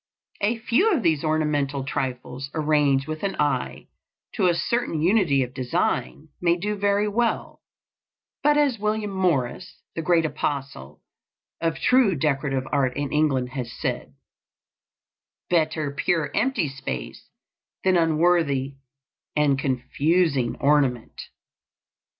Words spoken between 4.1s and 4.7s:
to a